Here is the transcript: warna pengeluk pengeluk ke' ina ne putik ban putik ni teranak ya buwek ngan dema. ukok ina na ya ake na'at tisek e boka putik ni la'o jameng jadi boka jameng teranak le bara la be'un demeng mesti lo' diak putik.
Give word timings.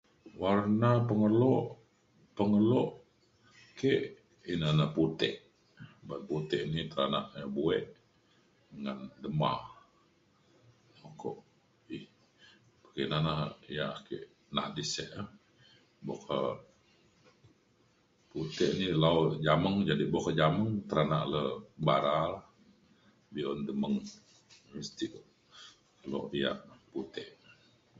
warna 0.41 0.91
pengeluk 1.09 1.65
pengeluk 2.37 2.89
ke' 3.79 3.97
ina 4.51 4.67
ne 4.77 4.85
putik 4.95 5.35
ban 6.07 6.21
putik 6.29 6.61
ni 6.73 6.79
teranak 6.91 7.25
ya 7.39 7.45
buwek 7.55 7.85
ngan 8.81 8.99
dema. 9.23 9.51
ukok 11.07 11.37
ina 13.01 13.17
na 13.25 13.33
ya 13.77 13.85
ake 13.97 14.17
na'at 14.53 14.71
tisek 14.75 15.09
e 15.19 15.21
boka 16.05 16.37
putik 18.31 18.71
ni 18.79 18.87
la'o 19.03 19.21
jameng 19.45 19.77
jadi 19.89 20.05
boka 20.13 20.31
jameng 20.41 20.71
teranak 20.89 21.23
le 21.33 21.41
bara 21.85 22.13
la 22.33 22.39
be'un 23.33 23.59
demeng 23.67 23.95
mesti 24.73 25.05
lo' 26.11 26.27
diak 26.31 26.59
putik. 26.91 27.29